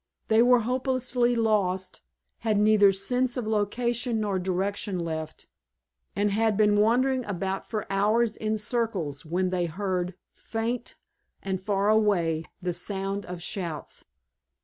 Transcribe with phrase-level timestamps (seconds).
[0.29, 2.01] They were hopelessly lost,
[2.39, 5.45] had neither sense of location nor direction left,
[6.15, 10.95] and had been wandering about for hours in circles when they heard, faint
[11.43, 14.03] and far away, the sound of shouts.